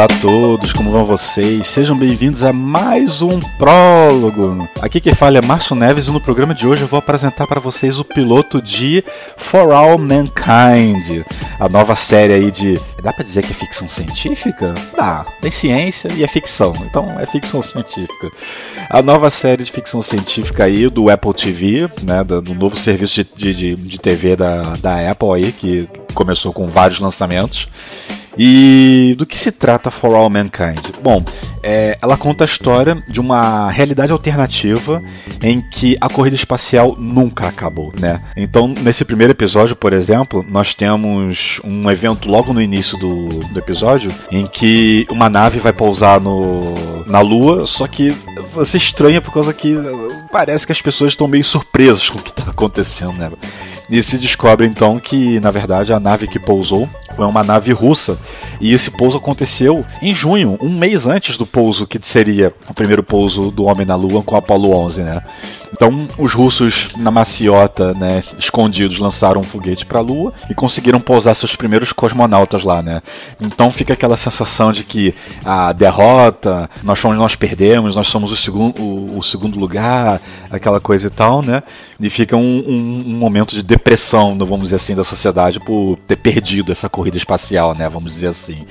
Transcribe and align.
Olá 0.00 0.06
a 0.06 0.20
todos, 0.22 0.72
como 0.72 0.90
vão 0.90 1.04
vocês? 1.04 1.66
Sejam 1.66 1.94
bem-vindos 1.94 2.42
a 2.42 2.54
mais 2.54 3.20
um 3.20 3.38
prólogo. 3.58 4.66
Aqui 4.80 4.98
quem 4.98 5.12
fala 5.12 5.36
é 5.36 5.42
Márcio 5.42 5.76
Neves 5.76 6.06
e 6.06 6.10
no 6.10 6.18
programa 6.18 6.54
de 6.54 6.66
hoje 6.66 6.80
eu 6.80 6.88
vou 6.88 6.98
apresentar 6.98 7.46
para 7.46 7.60
vocês 7.60 7.98
o 7.98 8.04
piloto 8.04 8.62
de 8.62 9.04
For 9.36 9.72
All 9.72 9.98
Mankind, 9.98 11.22
a 11.58 11.68
nova 11.68 11.94
série 11.96 12.32
aí 12.32 12.50
de. 12.50 12.80
Dá 13.02 13.12
para 13.12 13.24
dizer 13.24 13.44
que 13.44 13.52
é 13.52 13.54
ficção 13.54 13.90
científica? 13.90 14.72
Dá, 14.96 15.26
tem 15.38 15.50
ciência 15.50 16.10
e 16.14 16.24
é 16.24 16.26
ficção, 16.26 16.72
então 16.86 17.20
é 17.20 17.26
ficção 17.26 17.60
científica. 17.60 18.30
A 18.88 19.02
nova 19.02 19.30
série 19.30 19.64
de 19.64 19.70
ficção 19.70 20.00
científica 20.00 20.64
aí 20.64 20.88
do 20.88 21.10
Apple 21.10 21.34
TV, 21.34 21.90
né, 22.04 22.24
do 22.24 22.54
novo 22.54 22.74
serviço 22.74 23.22
de, 23.36 23.54
de, 23.54 23.76
de 23.76 23.98
TV 23.98 24.34
da, 24.34 24.62
da 24.80 25.10
Apple 25.10 25.34
aí, 25.34 25.52
que 25.52 25.86
começou 26.14 26.54
com 26.54 26.70
vários 26.70 27.00
lançamentos. 27.00 27.68
E 28.38 29.14
do 29.18 29.26
que 29.26 29.38
se 29.38 29.52
trata 29.52 29.90
For 29.90 30.14
All 30.14 30.30
Mankind? 30.30 30.78
Bom, 31.02 31.22
é, 31.62 31.98
ela 32.00 32.16
conta 32.16 32.44
a 32.44 32.46
história 32.46 33.02
de 33.08 33.20
uma 33.20 33.70
realidade 33.70 34.12
alternativa 34.12 35.02
em 35.42 35.60
que 35.60 35.96
a 36.00 36.08
corrida 36.08 36.36
espacial 36.36 36.96
nunca 36.98 37.48
acabou, 37.48 37.92
né? 38.00 38.22
Então, 38.36 38.72
nesse 38.80 39.04
primeiro 39.04 39.32
episódio, 39.32 39.76
por 39.76 39.92
exemplo, 39.92 40.44
nós 40.48 40.74
temos 40.74 41.60
um 41.64 41.90
evento 41.90 42.28
logo 42.28 42.52
no 42.52 42.62
início 42.62 42.96
do, 42.98 43.26
do 43.26 43.58
episódio 43.58 44.10
em 44.30 44.46
que 44.46 45.06
uma 45.10 45.28
nave 45.28 45.58
vai 45.58 45.72
pousar 45.72 46.20
no, 46.20 46.72
na 47.06 47.20
Lua, 47.20 47.66
só 47.66 47.86
que 47.86 48.10
você 48.54 48.78
estranha 48.78 49.20
por 49.20 49.32
causa 49.32 49.52
que 49.52 49.76
parece 50.32 50.66
que 50.66 50.72
as 50.72 50.80
pessoas 50.80 51.12
estão 51.12 51.28
meio 51.28 51.44
surpresas 51.44 52.08
com 52.08 52.18
o 52.18 52.22
que 52.22 52.30
está 52.30 52.50
acontecendo, 52.50 53.14
né? 53.14 53.30
E 53.90 54.02
se 54.02 54.16
descobre 54.16 54.66
então 54.66 54.98
que, 54.98 55.40
na 55.40 55.50
verdade, 55.50 55.92
a 55.92 55.98
nave 55.98 56.28
que 56.28 56.38
pousou 56.38 56.88
foi 57.16 57.26
uma 57.26 57.42
nave 57.42 57.72
russa. 57.72 58.18
E 58.60 58.72
esse 58.72 58.90
pouso 58.90 59.18
aconteceu 59.18 59.84
em 60.00 60.14
junho, 60.14 60.56
um 60.60 60.70
mês 60.70 61.06
antes 61.06 61.36
do 61.36 61.44
pouso 61.44 61.86
que 61.86 61.98
seria 62.02 62.54
o 62.68 62.74
primeiro 62.74 63.02
pouso 63.02 63.50
do 63.50 63.64
homem 63.64 63.86
na 63.86 63.96
Lua 63.96 64.22
com 64.22 64.34
o 64.34 64.38
Apollo 64.38 64.76
11, 64.76 65.02
né? 65.02 65.22
Então, 65.72 66.06
os 66.18 66.32
russos 66.32 66.88
na 66.96 67.10
maciota, 67.10 67.94
né, 67.94 68.22
escondidos, 68.38 68.98
lançaram 68.98 69.40
um 69.40 69.44
foguete 69.44 69.86
para 69.86 70.00
a 70.00 70.02
Lua 70.02 70.32
e 70.48 70.54
conseguiram 70.54 71.00
pousar 71.00 71.34
seus 71.36 71.54
primeiros 71.54 71.92
cosmonautas 71.92 72.64
lá, 72.64 72.82
né? 72.82 73.00
Então 73.40 73.70
fica 73.70 73.94
aquela 73.94 74.16
sensação 74.16 74.72
de 74.72 74.82
que 74.82 75.14
a 75.44 75.72
derrota, 75.72 76.68
nós 76.82 76.98
fomos, 76.98 77.16
nós 77.16 77.36
perdemos, 77.36 77.94
nós 77.94 78.08
somos 78.08 78.32
o 78.32 78.36
segundo, 78.36 78.80
o, 78.80 79.18
o 79.18 79.22
segundo 79.22 79.58
lugar, 79.58 80.20
aquela 80.50 80.80
coisa 80.80 81.06
e 81.06 81.10
tal, 81.10 81.42
né? 81.42 81.62
E 82.00 82.10
fica 82.10 82.36
um, 82.36 82.64
um, 82.66 83.04
um 83.06 83.16
momento 83.16 83.54
de 83.54 83.62
depressão, 83.80 84.36
vamos 84.38 84.64
dizer 84.64 84.76
assim, 84.76 84.94
da 84.94 85.02
sociedade 85.02 85.58
por 85.58 85.98
ter 86.06 86.16
perdido 86.16 86.70
essa 86.70 86.88
corrida 86.88 87.16
espacial, 87.16 87.74
né? 87.74 87.88
Vamos 87.88 88.12
dizer 88.12 88.28
assim. 88.28 88.66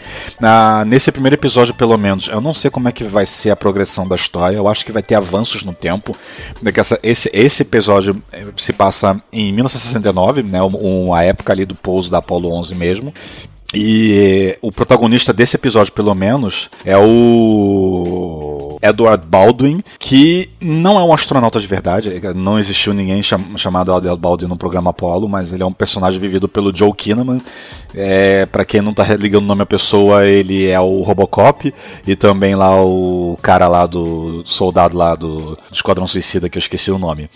Nesse 0.88 1.12
primeiro 1.12 1.36
episódio, 1.36 1.74
pelo 1.74 1.97
menos, 1.97 2.28
eu 2.28 2.40
não 2.40 2.53
sei 2.53 2.70
como 2.70 2.88
é 2.88 2.92
que 2.92 3.03
vai 3.03 3.25
ser 3.25 3.50
a 3.50 3.56
progressão 3.56 4.08
da 4.08 4.16
história. 4.16 4.56
Eu 4.56 4.68
acho 4.68 4.86
que 4.86 4.92
vai 4.92 5.03
ter 5.03 5.16
avanços 5.16 5.64
no 5.64 5.74
tempo. 5.74 6.16
Né, 6.62 6.72
que 6.72 6.80
essa, 6.80 7.00
esse, 7.02 7.30
esse 7.34 7.64
episódio 7.64 8.22
eh, 8.31 8.46
se 8.56 8.72
passa 8.72 9.22
em 9.34 9.52
1969, 9.52 10.44
né? 10.44 10.62
Uma 10.62 11.24
época 11.24 11.52
ali 11.52 11.66
do 11.66 11.76
pouso 11.76 12.09
da 12.09 12.20
Apollo 12.20 12.52
11 12.52 12.76
mesmo. 12.76 13.14
E 13.74 14.58
o 14.62 14.72
protagonista 14.72 15.31
desse 15.31 15.56
episódio, 15.56 15.94
pelo 15.94 16.16
menos, 16.16 16.70
é 16.84 16.97
o 16.97 18.38
Edward 18.81 19.25
Baldwin, 19.25 19.84
que 19.97 20.50
não 20.59 20.97
é 20.97 21.03
um 21.03 21.13
astronauta 21.13 21.59
de 21.59 21.67
verdade. 21.67 22.22
Não 22.35 22.59
existiu 22.59 22.94
ninguém 22.94 23.22
cham 23.22 23.40
chamado 23.57 23.95
Edward 23.95 24.19
Baldwin 24.19 24.47
no 24.47 24.57
programa 24.57 24.91
Apollo, 24.91 25.28
mas 25.28 25.51
ele 25.51 25.63
é 25.63 25.66
um 25.66 25.73
personagem 25.73 26.19
vivido 26.19 26.47
pelo 26.47 26.75
Joe 26.75 26.94
Kinnaman. 26.94 27.40
É, 27.94 28.45
para 28.45 28.63
quem 28.63 28.81
não 28.81 28.94
tá 28.94 29.03
ligando 29.16 29.44
o 29.44 29.47
nome 29.47 29.63
à 29.63 29.66
pessoa, 29.66 30.25
ele 30.25 30.67
é 30.67 30.79
o 30.79 31.01
Robocop 31.01 31.73
e 32.07 32.16
também 32.16 32.56
lá 32.56 32.81
o 32.84 33.38
cara 33.41 33.67
lá 33.67 33.85
do 33.85 34.44
soldado 34.45 34.96
lá 34.96 35.16
do, 35.16 35.56
do 35.56 35.73
Esquadrão 35.73 36.06
Suicida, 36.06 36.50
que 36.50 36.57
eu 36.57 36.61
esqueci 36.61 36.91
o 36.91 37.00
nome. 37.00 37.29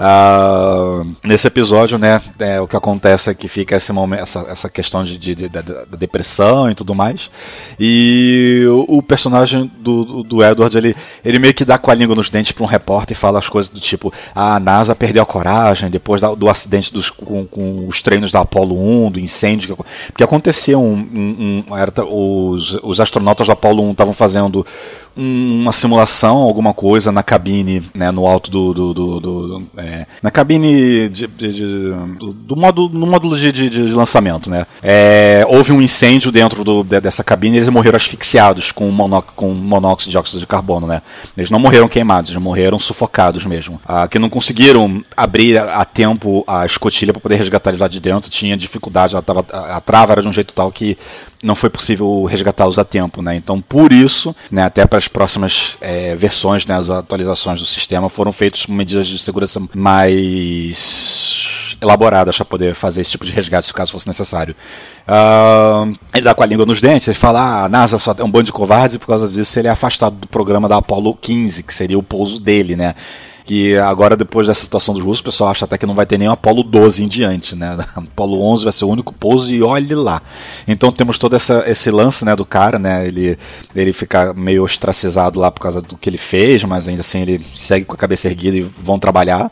Uh, 0.00 1.14
nesse 1.22 1.46
episódio, 1.46 1.98
né, 1.98 2.22
é, 2.38 2.58
o 2.58 2.66
que 2.66 2.74
acontece 2.74 3.28
é 3.28 3.34
que 3.34 3.48
fica 3.48 3.76
esse 3.76 3.92
momento, 3.92 4.22
essa, 4.22 4.40
essa 4.48 4.68
questão 4.70 5.04
de, 5.04 5.18
de, 5.18 5.34
de, 5.34 5.48
da 5.48 5.62
depressão 5.98 6.70
e 6.70 6.74
tudo 6.74 6.94
mais. 6.94 7.30
E 7.78 8.64
o, 8.66 8.98
o 8.98 9.02
personagem 9.02 9.70
do, 9.78 10.22
do, 10.22 10.42
Edward, 10.42 10.76
ele, 10.76 10.89
ele 11.24 11.38
meio 11.38 11.54
que 11.54 11.64
dá 11.64 11.78
com 11.78 11.90
a 11.90 11.94
língua 11.94 12.14
nos 12.14 12.30
dentes 12.30 12.52
para 12.52 12.64
um 12.64 12.66
repórter 12.66 13.16
e 13.16 13.20
fala 13.20 13.38
as 13.38 13.48
coisas 13.48 13.72
do 13.72 13.80
tipo: 13.80 14.12
a 14.34 14.58
NASA 14.60 14.94
perdeu 14.94 15.22
a 15.22 15.26
coragem 15.26 15.90
depois 15.90 16.20
da, 16.20 16.34
do 16.34 16.48
acidente 16.48 16.92
dos, 16.92 17.10
com, 17.10 17.46
com, 17.46 17.86
os 17.88 18.02
treinos 18.02 18.32
da 18.32 18.40
Apollo 18.40 19.06
1, 19.06 19.10
do 19.12 19.20
incêndio. 19.20 19.76
Porque 20.08 20.24
aconteceu 20.24 20.80
um. 20.80 20.94
um, 20.94 21.64
um 21.68 21.76
era, 21.76 21.92
os, 22.04 22.78
os 22.82 23.00
astronautas 23.00 23.46
da 23.46 23.52
Apollo 23.52 23.82
1 23.84 23.90
estavam 23.92 24.14
fazendo 24.14 24.66
uma 25.16 25.72
simulação, 25.72 26.36
alguma 26.38 26.72
coisa 26.72 27.10
na 27.10 27.22
cabine, 27.22 27.82
né, 27.94 28.10
no 28.10 28.26
alto 28.26 28.50
do, 28.50 28.72
do, 28.72 28.94
do, 28.94 29.20
do 29.20 29.66
é, 29.76 30.06
na 30.22 30.30
cabine 30.30 31.08
de, 31.08 31.26
de, 31.26 31.52
de, 31.52 31.92
do, 32.16 32.56
módulo, 32.56 32.88
no 32.88 33.06
módulo 33.06 33.38
de, 33.38 33.70
lançamento, 33.92 34.48
né. 34.48 34.66
É, 34.82 35.44
houve 35.48 35.72
um 35.72 35.82
incêndio 35.82 36.30
dentro 36.30 36.64
do, 36.64 36.84
dessa 36.84 37.24
cabine 37.24 37.56
e 37.56 37.58
eles 37.58 37.68
morreram 37.68 37.96
asfixiados 37.96 38.72
com, 38.72 38.90
monó, 38.90 39.20
com 39.20 39.52
monóxido 39.52 40.10
de 40.10 40.18
óxido 40.18 40.40
de 40.40 40.46
carbono, 40.46 40.86
né. 40.86 41.02
Eles 41.36 41.50
não 41.50 41.58
morreram 41.58 41.88
queimados, 41.88 42.30
eles 42.30 42.42
morreram 42.42 42.78
sufocados 42.78 43.44
mesmo. 43.44 43.80
Ah, 43.84 44.06
que 44.08 44.18
não 44.18 44.28
conseguiram 44.28 45.02
abrir 45.16 45.58
a 45.58 45.84
tempo 45.84 46.44
a 46.46 46.64
escotilha 46.64 47.12
para 47.12 47.20
poder 47.20 47.36
resgatar 47.36 47.70
eles 47.70 47.80
lá 47.80 47.88
de 47.88 48.00
dentro, 48.00 48.30
tinha 48.30 48.56
dificuldade, 48.56 49.14
ela 49.14 49.22
tava, 49.22 49.44
a 49.50 49.80
trava 49.80 50.12
era 50.12 50.22
de 50.22 50.28
um 50.28 50.32
jeito 50.32 50.54
tal 50.54 50.70
que 50.70 50.96
não 51.42 51.54
foi 51.54 51.70
possível 51.70 52.24
resgatá-los 52.24 52.78
a 52.78 52.84
tempo, 52.84 53.22
né? 53.22 53.34
Então, 53.34 53.60
por 53.60 53.92
isso, 53.92 54.34
né, 54.50 54.64
até 54.64 54.86
para 54.86 54.98
as 54.98 55.08
próximas 55.08 55.76
é, 55.80 56.14
versões, 56.14 56.66
né, 56.66 56.76
as 56.76 56.90
atualizações 56.90 57.60
do 57.60 57.66
sistema 57.66 58.08
foram 58.08 58.32
feitas 58.32 58.66
medidas 58.66 59.06
de 59.06 59.18
segurança 59.18 59.60
mais 59.74 61.39
elaboradas 61.80 62.36
para 62.36 62.44
poder 62.44 62.74
fazer 62.74 63.00
esse 63.00 63.10
tipo 63.10 63.24
de 63.24 63.32
resgate, 63.32 63.72
caso 63.72 63.92
fosse 63.92 64.06
necessário. 64.06 64.54
Uh, 65.08 65.96
ele 66.14 66.24
dá 66.24 66.34
com 66.34 66.42
a 66.42 66.46
língua 66.46 66.66
nos 66.66 66.80
dentes, 66.80 67.08
ele 67.08 67.14
fala, 67.14 67.40
ah, 67.40 67.64
a 67.64 67.68
NASA 67.68 67.98
só 67.98 68.14
é 68.16 68.22
um 68.24 68.30
bando 68.30 68.44
de 68.44 68.52
covardes 68.52 68.96
e 68.96 68.98
por 68.98 69.06
causa 69.06 69.28
disso 69.28 69.58
ele 69.58 69.68
é 69.68 69.70
afastado 69.70 70.16
do 70.16 70.28
programa 70.28 70.68
da 70.68 70.76
Apollo 70.76 71.14
15, 71.14 71.62
que 71.62 71.74
seria 71.74 71.98
o 71.98 72.02
pouso 72.02 72.38
dele, 72.38 72.76
né? 72.76 72.94
que 73.50 73.76
agora, 73.78 74.16
depois 74.16 74.46
dessa 74.46 74.60
situação 74.60 74.94
dos 74.94 75.02
russos, 75.02 75.18
o 75.18 75.24
pessoal 75.24 75.50
acha 75.50 75.64
até 75.64 75.76
que 75.76 75.84
não 75.84 75.92
vai 75.92 76.06
ter 76.06 76.20
o 76.20 76.30
Apolo 76.30 76.62
12 76.62 77.02
em 77.02 77.08
diante, 77.08 77.56
né? 77.56 77.78
Apolo 77.96 78.40
11 78.42 78.62
vai 78.62 78.72
ser 78.72 78.84
o 78.84 78.88
único 78.88 79.12
pouso 79.12 79.52
e 79.52 79.60
olhe 79.60 79.92
lá. 79.92 80.22
Então 80.68 80.92
temos 80.92 81.18
todo 81.18 81.34
essa, 81.34 81.64
esse 81.66 81.90
lance, 81.90 82.24
né, 82.24 82.36
do 82.36 82.44
cara, 82.44 82.78
né? 82.78 83.08
Ele, 83.08 83.36
ele 83.74 83.92
fica 83.92 84.32
meio 84.34 84.62
ostracizado 84.62 85.40
lá 85.40 85.50
por 85.50 85.58
causa 85.58 85.82
do 85.82 85.96
que 85.96 86.08
ele 86.08 86.16
fez, 86.16 86.62
mas 86.62 86.86
ainda 86.86 87.00
assim 87.00 87.22
ele 87.22 87.44
segue 87.56 87.84
com 87.84 87.94
a 87.94 87.98
cabeça 87.98 88.28
erguida 88.28 88.56
e 88.56 88.60
vão 88.60 89.00
trabalhar. 89.00 89.50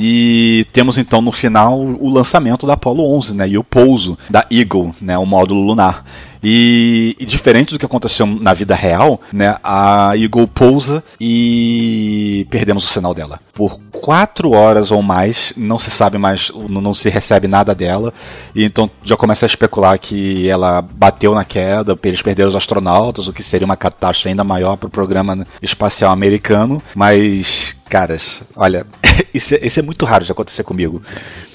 E 0.00 0.64
temos 0.72 0.96
então 0.96 1.20
no 1.20 1.32
final 1.32 1.76
o 1.80 2.08
lançamento 2.08 2.64
da 2.64 2.74
Apollo 2.74 3.02
11, 3.16 3.34
né, 3.34 3.48
e 3.48 3.58
o 3.58 3.64
pouso 3.64 4.16
da 4.30 4.46
Eagle, 4.48 4.94
né, 5.00 5.18
o 5.18 5.26
módulo 5.26 5.60
lunar. 5.60 6.04
E, 6.42 7.16
e, 7.18 7.26
diferente 7.26 7.72
do 7.72 7.78
que 7.78 7.86
aconteceu 7.86 8.26
na 8.26 8.54
vida 8.54 8.74
real, 8.74 9.20
né, 9.32 9.56
a 9.62 10.12
Eagle 10.16 10.46
pousa 10.46 11.02
e 11.20 12.46
perdemos 12.50 12.84
o 12.84 12.88
sinal 12.88 13.14
dela. 13.14 13.40
Por 13.52 13.80
quatro 13.92 14.52
horas 14.52 14.90
ou 14.90 15.02
mais, 15.02 15.52
não 15.56 15.78
se 15.78 15.90
sabe 15.90 16.16
mais, 16.16 16.52
não 16.68 16.94
se 16.94 17.08
recebe 17.08 17.48
nada 17.48 17.74
dela. 17.74 18.12
E 18.54 18.64
então 18.64 18.90
já 19.02 19.16
começa 19.16 19.44
a 19.44 19.48
especular 19.48 19.98
que 19.98 20.48
ela 20.48 20.80
bateu 20.80 21.34
na 21.34 21.44
queda, 21.44 21.98
eles 22.04 22.22
perderam 22.22 22.50
os 22.50 22.56
astronautas, 22.56 23.26
o 23.26 23.32
que 23.32 23.42
seria 23.42 23.64
uma 23.64 23.76
catástrofe 23.76 24.28
ainda 24.28 24.44
maior 24.44 24.76
para 24.76 24.86
o 24.86 24.90
programa 24.90 25.46
espacial 25.60 26.12
americano. 26.12 26.80
Mas, 26.94 27.74
caras, 27.88 28.22
olha, 28.54 28.86
isso 29.34 29.54
é, 29.54 29.66
isso 29.66 29.80
é 29.80 29.82
muito 29.82 30.04
raro 30.04 30.24
de 30.24 30.32
acontecer 30.32 30.62
comigo. 30.62 31.02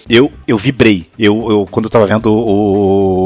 Eu, 0.10 0.32
eu 0.48 0.58
vibrei. 0.58 1.08
Eu, 1.18 1.50
eu, 1.50 1.68
quando 1.70 1.86
eu 1.86 1.90
tava 1.90 2.06
vendo 2.06 2.32
o. 2.32 3.23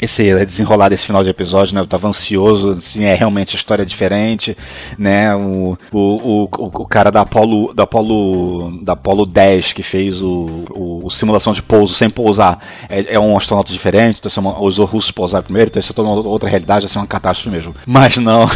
Esse 0.00 0.44
desenrolar 0.44 0.88
desse 0.88 1.06
final 1.06 1.22
de 1.22 1.30
episódio, 1.30 1.74
né? 1.74 1.80
Eu 1.80 1.86
tava 1.86 2.08
ansioso, 2.08 2.72
assim, 2.72 3.04
é 3.04 3.14
realmente 3.14 3.56
história 3.56 3.82
é 3.82 3.86
diferente, 3.86 4.56
né? 4.98 5.34
O, 5.34 5.76
o, 5.92 6.44
o, 6.44 6.48
o 6.52 6.86
cara 6.86 7.10
da 7.10 7.22
Apollo, 7.22 7.74
da 7.74 7.84
Apollo, 7.84 8.82
da 8.82 8.92
Apollo 8.92 9.26
10 9.26 9.72
que 9.72 9.82
fez 9.82 10.20
o, 10.20 10.64
o, 10.70 10.97
simulação 11.10 11.52
de 11.52 11.62
pouso 11.62 11.94
sem 11.94 12.08
pousar 12.08 12.58
é, 12.88 13.14
é 13.14 13.20
um 13.20 13.36
astronauta 13.36 13.72
diferente, 13.72 14.20
então 14.24 14.42
uma, 14.42 14.60
os 14.60 14.78
russos 14.78 15.10
pousaram 15.10 15.44
primeiro, 15.44 15.68
então 15.68 15.80
isso 15.80 15.92
é 15.92 15.94
toda 15.94 16.08
uma 16.08 16.20
outra 16.20 16.48
realidade, 16.48 16.86
assim, 16.86 16.98
uma 16.98 17.06
catástrofe 17.06 17.50
mesmo. 17.50 17.74
Mas 17.86 18.16
não. 18.16 18.48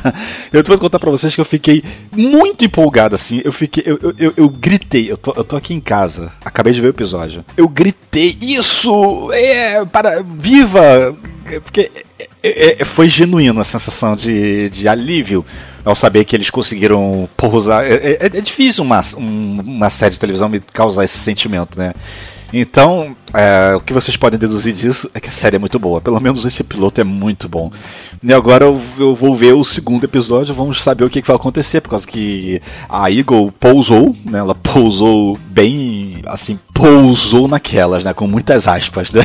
eu 0.52 0.62
vou 0.64 0.78
contar 0.78 0.98
pra 0.98 1.10
vocês 1.10 1.34
que 1.34 1.40
eu 1.40 1.44
fiquei 1.44 1.82
muito 2.16 2.64
empolgado, 2.64 3.14
assim. 3.14 3.40
Eu 3.44 3.52
fiquei. 3.52 3.84
Eu, 3.86 3.98
eu, 4.02 4.14
eu, 4.18 4.34
eu 4.36 4.48
gritei, 4.48 5.10
eu 5.10 5.16
tô, 5.16 5.32
eu 5.36 5.44
tô 5.44 5.56
aqui 5.56 5.74
em 5.74 5.80
casa, 5.80 6.32
acabei 6.44 6.72
de 6.72 6.80
ver 6.80 6.88
o 6.88 6.90
episódio. 6.90 7.44
Eu 7.56 7.68
gritei, 7.68 8.36
isso! 8.40 9.30
É, 9.32 9.84
para. 9.84 10.22
Viva! 10.22 11.16
Porque 11.64 11.90
é, 12.42 12.82
é, 12.82 12.84
foi 12.84 13.08
genuíno 13.08 13.60
a 13.60 13.64
sensação 13.64 14.16
de, 14.16 14.68
de 14.70 14.88
alívio 14.88 15.44
ao 15.84 15.94
saber 15.94 16.24
que 16.24 16.36
eles 16.36 16.50
conseguiram 16.50 17.28
pousar. 17.36 17.84
É, 17.84 17.94
é, 17.94 18.18
é 18.20 18.40
difícil 18.40 18.84
uma, 18.84 19.00
uma 19.16 19.90
série 19.90 20.12
de 20.12 20.20
televisão 20.20 20.48
me 20.48 20.60
causar 20.60 21.04
esse 21.04 21.18
sentimento, 21.18 21.78
né? 21.78 21.92
Então, 22.52 23.16
é, 23.32 23.74
o 23.74 23.80
que 23.80 23.94
vocês 23.94 24.14
podem 24.14 24.38
deduzir 24.38 24.74
disso 24.74 25.10
é 25.14 25.20
que 25.20 25.30
a 25.30 25.32
série 25.32 25.56
é 25.56 25.58
muito 25.58 25.78
boa. 25.78 26.00
Pelo 26.00 26.20
menos 26.20 26.44
esse 26.44 26.62
piloto 26.62 27.00
é 27.00 27.04
muito 27.04 27.48
bom. 27.48 27.72
E 28.22 28.32
agora 28.32 28.64
eu, 28.64 28.80
eu 28.98 29.14
vou 29.14 29.34
ver 29.34 29.54
o 29.54 29.64
segundo 29.64 30.04
episódio, 30.04 30.54
vamos 30.54 30.82
saber 30.82 31.04
o 31.04 31.10
que, 31.10 31.22
que, 31.22 31.26
vai 31.26 31.36
acontecer, 31.36 31.80
por 31.80 31.90
causa 31.90 32.06
que 32.06 32.60
a 32.88 33.10
Eagle 33.10 33.50
pousou, 33.58 34.14
né? 34.28 34.38
Ela 34.38 34.54
pousou 34.54 35.36
bem, 35.48 36.22
assim, 36.26 36.58
pousou 36.74 37.48
naquelas, 37.48 38.04
né? 38.04 38.12
Com 38.12 38.26
muitas 38.26 38.68
aspas, 38.68 39.10
né? 39.12 39.24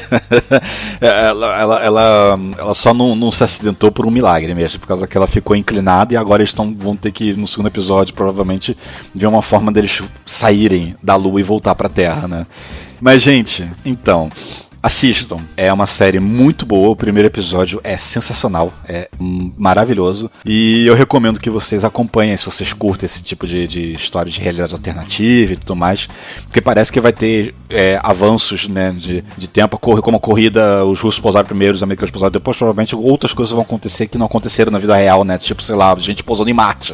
ela, 1.01 1.59
ela, 1.59 1.83
ela, 1.83 2.39
ela, 2.57 2.73
só 2.73 2.93
não, 2.93 3.13
não 3.13 3.31
se 3.31 3.43
acidentou 3.43 3.91
por 3.91 4.05
um 4.05 4.11
milagre 4.11 4.53
mesmo, 4.55 4.79
por 4.79 4.87
causa 4.87 5.05
que 5.05 5.17
ela 5.17 5.27
ficou 5.27 5.55
inclinada 5.55 6.13
e 6.13 6.17
agora 6.17 6.41
eles 6.41 6.53
tão, 6.53 6.73
vão 6.73 6.95
ter 6.95 7.11
que, 7.11 7.33
no 7.33 7.47
segundo 7.47 7.67
episódio, 7.67 8.13
provavelmente, 8.13 8.77
ver 9.13 9.27
uma 9.27 9.41
forma 9.41 9.71
deles 9.71 10.01
saírem 10.25 10.95
da 11.03 11.15
Lua 11.15 11.41
e 11.41 11.43
voltar 11.43 11.75
pra 11.75 11.89
Terra, 11.89 12.27
né? 12.27 12.45
Mas, 13.01 13.21
gente, 13.21 13.69
então. 13.85 14.29
Assistam, 14.81 15.37
é 15.57 15.73
uma 15.73 15.87
série 15.87 16.19
muito 16.19 16.65
boa. 16.65 16.89
O 16.89 16.95
primeiro 16.95 17.27
episódio 17.27 17.81
é 17.83 17.97
sensacional, 17.97 18.71
é 18.87 19.09
maravilhoso. 19.19 20.31
E 20.45 20.85
eu 20.85 20.93
recomendo 20.93 21.39
que 21.39 21.49
vocês 21.49 21.83
acompanhem 21.83 22.37
se 22.37 22.45
vocês 22.45 22.71
curtem 22.71 23.05
esse 23.05 23.21
tipo 23.21 23.47
de, 23.47 23.67
de 23.67 23.91
história 23.91 24.31
de 24.31 24.39
realidade 24.39 24.73
alternativa 24.73 25.51
e 25.51 25.57
tudo 25.57 25.75
mais. 25.75 26.07
Porque 26.43 26.61
parece 26.61 26.91
que 26.91 27.01
vai 27.01 27.11
ter 27.11 27.53
é, 27.69 27.99
avanços 28.01 28.69
né, 28.69 28.91
de, 28.97 29.25
de 29.37 29.47
tempo, 29.47 29.77
como 29.77 30.15
a 30.15 30.21
corrida, 30.21 30.85
os 30.85 31.01
russos 31.01 31.19
pousaram 31.19 31.47
primeiro, 31.47 31.75
os 31.75 31.83
americanos 31.83 32.11
pousaram 32.11 32.31
depois. 32.31 32.55
Provavelmente 32.55 32.95
outras 32.95 33.33
coisas 33.33 33.51
vão 33.51 33.63
acontecer 33.63 34.07
que 34.07 34.17
não 34.17 34.27
aconteceram 34.27 34.71
na 34.71 34.79
vida 34.79 34.95
real, 34.95 35.25
né? 35.25 35.37
Tipo, 35.37 35.61
sei 35.63 35.75
lá, 35.75 35.91
a 35.91 35.99
gente 35.99 36.23
pousando 36.23 36.49
em 36.49 36.53
Marte. 36.53 36.93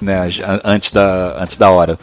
Né, 0.00 0.30
antes, 0.62 0.92
da, 0.92 1.42
antes 1.42 1.58
da 1.58 1.70
hora. 1.70 1.98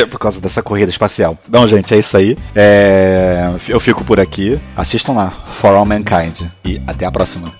por 0.10 0.18
causa 0.18 0.40
dessa 0.40 0.62
corrida 0.62 0.90
espacial. 0.90 1.38
Então, 1.48 1.66
gente, 1.68 1.94
é 1.94 1.98
isso 1.98 2.16
aí. 2.16 2.36
É... 2.54 3.50
Eu 3.68 3.80
fico 3.80 4.04
por 4.04 4.18
aqui. 4.18 4.58
Assistam 4.76 5.12
lá, 5.12 5.30
For 5.30 5.74
All 5.74 5.86
Mankind. 5.86 6.42
E 6.64 6.80
até 6.86 7.06
a 7.06 7.12
próxima. 7.12 7.52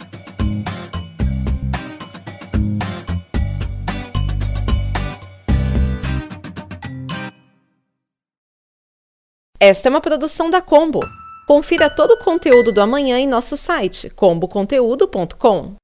Esta 9.60 9.88
é 9.88 9.90
uma 9.90 10.00
produção 10.00 10.50
da 10.50 10.60
Combo. 10.60 11.00
Confira 11.46 11.88
todo 11.88 12.12
o 12.12 12.18
conteúdo 12.18 12.72
do 12.72 12.82
amanhã 12.82 13.18
em 13.18 13.26
nosso 13.26 13.56
site 13.56 14.10
comboconteúdo.com. 14.10 15.76